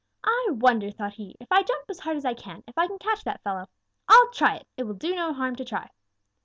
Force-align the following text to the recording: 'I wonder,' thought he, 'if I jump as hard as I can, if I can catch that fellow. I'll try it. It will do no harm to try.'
'I 0.23 0.47
wonder,' 0.53 0.89
thought 0.89 1.13
he, 1.13 1.35
'if 1.39 1.51
I 1.51 1.61
jump 1.61 1.85
as 1.87 1.99
hard 1.99 2.17
as 2.17 2.25
I 2.25 2.33
can, 2.33 2.63
if 2.67 2.75
I 2.75 2.87
can 2.87 2.97
catch 2.97 3.23
that 3.23 3.41
fellow. 3.43 3.69
I'll 4.09 4.31
try 4.31 4.55
it. 4.55 4.67
It 4.75 4.85
will 4.85 4.95
do 4.95 5.13
no 5.15 5.31
harm 5.31 5.55
to 5.57 5.63
try.' 5.63 5.91